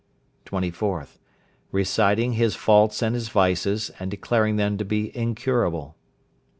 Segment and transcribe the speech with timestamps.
[0.47, 1.19] 24th.
[1.71, 5.95] Reciting his faults and his vices, and declaring them to be incurable.